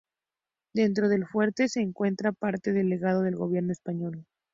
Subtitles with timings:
[0.73, 4.25] Dentro del fuerte se encuentra parte del legado del Gobierno español.